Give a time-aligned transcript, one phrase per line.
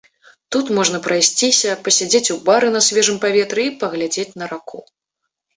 [0.53, 4.79] Тут можна прайсціся, пасядзець у бары на свежым паветры і паглядзець на раку.